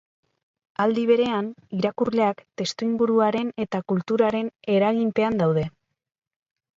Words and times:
Aldi 0.83 1.01
berean, 1.09 1.49
irakurleak 1.79 2.41
testuinguruaren 2.61 3.51
eta 3.65 3.81
kulturaren 3.93 4.49
eraginpean 4.77 5.37
daude. 5.43 5.67